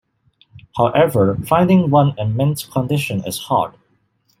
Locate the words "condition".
2.71-3.23